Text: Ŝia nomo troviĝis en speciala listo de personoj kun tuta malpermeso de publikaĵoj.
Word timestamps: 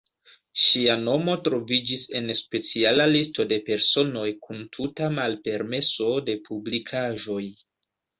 Ŝia 0.59 0.93
nomo 1.01 1.33
troviĝis 1.47 2.05
en 2.19 2.31
speciala 2.39 3.05
listo 3.11 3.45
de 3.51 3.59
personoj 3.67 4.23
kun 4.47 4.63
tuta 4.79 5.11
malpermeso 5.19 6.09
de 6.31 6.37
publikaĵoj. 6.49 7.39